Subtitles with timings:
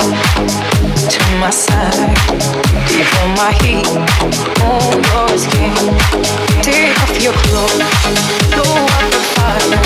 [0.00, 2.16] to my side.
[2.90, 3.86] You feel my heat
[4.64, 5.74] on your skin.
[6.62, 7.84] Take off your clothes,
[8.52, 9.76] blow up the fire.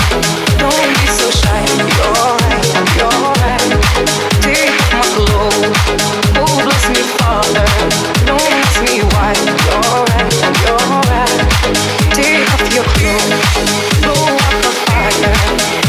[0.59, 1.61] Don't be so shy.
[1.77, 2.65] You're right,
[2.97, 3.71] you're right.
[4.41, 5.69] Take off my clothes,
[6.39, 7.67] oh bless me, Father.
[8.25, 9.33] Don't ask me why.
[9.67, 10.33] You're right,
[10.63, 11.39] you're right.
[12.15, 13.31] Take off your clothes,
[14.01, 15.84] blow up the fire.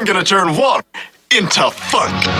[0.00, 0.82] I'm gonna turn water
[1.30, 2.39] into funk.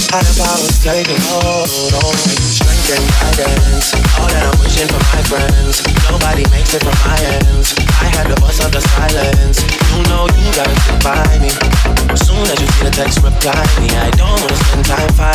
[0.11, 2.35] Higher powers taking hold on me.
[2.35, 3.95] Strength and guidance.
[4.19, 5.79] All that I'm wishing for my friends.
[6.11, 7.71] Nobody makes it from my ends.
[7.95, 9.63] I had to bust up the silence.
[9.63, 11.47] You know you gotta stick by me.
[12.11, 13.87] As soon as you see the text, reply me.
[13.95, 15.30] I don't wanna spend time fighting.